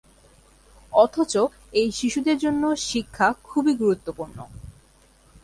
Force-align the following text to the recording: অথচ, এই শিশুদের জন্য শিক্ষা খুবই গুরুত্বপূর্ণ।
অথচ, 0.93 1.33
এই 1.73 1.89
শিশুদের 1.91 2.37
জন্য 2.37 2.63
শিক্ষা 2.89 3.27
খুবই 3.43 3.73
গুরুত্বপূর্ণ। 3.73 4.37